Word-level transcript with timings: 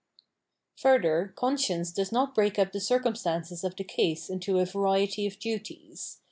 Further, 0.81 1.31
conscience 1.35 1.91
does 1.91 2.11
not 2.11 2.33
break 2.33 2.57
up 2.57 2.71
the 2.71 2.79
circum 2.81 3.13
stances 3.15 3.63
of 3.63 3.75
the 3.75 3.83
case 3.83 4.31
into 4.31 4.57
a 4.57 4.65
variety 4.65 5.27
of 5.27 5.37
duties. 5.37 6.17